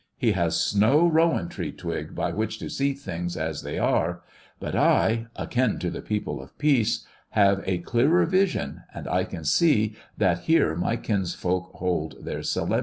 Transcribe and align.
He 0.17 0.31
has 0.31 0.75
no 0.75 1.07
rowan 1.07 1.47
tree 1.47 1.71
twig 1.71 2.15
by 2.15 2.31
which 2.31 2.57
to 2.57 2.69
see 2.71 2.93
things 2.93 3.37
as 3.37 3.61
they 3.61 3.77
are; 3.77 4.23
but 4.59 4.75
I, 4.75 5.27
akin 5.35 5.77
to 5.77 5.91
the 5.91 6.01
people 6.01 6.41
of 6.41 6.57
peace, 6.57 7.05
have 7.29 7.61
a 7.67 7.77
clearer 7.77 8.25
vision, 8.25 8.81
and 8.95 9.07
I 9.07 9.25
can 9.25 9.43
see 9.45 9.95
that 10.17 10.45
here 10.49 10.73
my 10.75 10.95
kinsfolk 10.95 11.73
hold 11.75 12.15
their 12.25 12.41
solemnities." 12.41 12.79